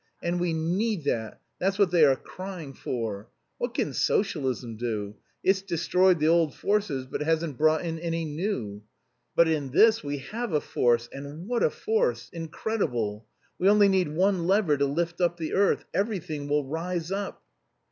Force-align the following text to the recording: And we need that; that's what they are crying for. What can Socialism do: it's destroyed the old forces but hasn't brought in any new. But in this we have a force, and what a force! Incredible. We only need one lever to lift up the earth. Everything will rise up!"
And 0.23 0.39
we 0.39 0.51
need 0.51 1.03
that; 1.03 1.39
that's 1.59 1.77
what 1.77 1.91
they 1.91 2.03
are 2.03 2.15
crying 2.15 2.73
for. 2.73 3.27
What 3.59 3.75
can 3.75 3.93
Socialism 3.93 4.75
do: 4.75 5.15
it's 5.43 5.61
destroyed 5.61 6.17
the 6.19 6.27
old 6.27 6.55
forces 6.55 7.05
but 7.05 7.21
hasn't 7.21 7.59
brought 7.59 7.85
in 7.85 7.99
any 7.99 8.25
new. 8.25 8.81
But 9.35 9.47
in 9.47 9.69
this 9.69 10.03
we 10.03 10.17
have 10.17 10.53
a 10.53 10.59
force, 10.59 11.07
and 11.13 11.47
what 11.47 11.61
a 11.61 11.69
force! 11.69 12.31
Incredible. 12.33 13.27
We 13.59 13.69
only 13.69 13.89
need 13.89 14.07
one 14.07 14.47
lever 14.47 14.75
to 14.75 14.87
lift 14.87 15.21
up 15.21 15.37
the 15.37 15.53
earth. 15.53 15.85
Everything 15.93 16.49
will 16.49 16.65
rise 16.65 17.11
up!" 17.11 17.43